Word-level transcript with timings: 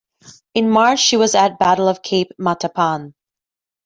In 0.55 0.67
March 0.67 0.97
she 0.99 1.15
was 1.15 1.35
at 1.35 1.59
Battle 1.59 1.87
of 1.87 2.01
Cape 2.01 2.31
Matapan. 2.39 3.13